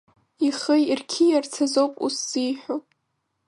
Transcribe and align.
Ихы 0.47 0.75
ирқьиарц 0.91 1.53
азоуп 1.63 1.93
ус 2.05 2.15
зиҳәо! 2.29 2.75